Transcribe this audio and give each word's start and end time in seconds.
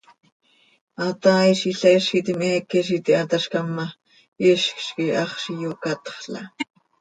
Hataaizil 1.03 1.75
heezitim 1.89 2.41
heeque 2.45 2.79
z 2.87 2.95
iti 2.97 3.11
hatazcam 3.17 3.67
ma, 3.77 3.85
hizcz 4.41 4.87
quih 4.95 5.13
haxz 5.19 5.43
iyocatxla. 5.55 6.41